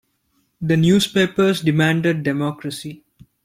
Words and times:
The 0.59 0.77
newspapers 0.77 1.61
demanded 1.61 2.23
democracy. 2.23 3.03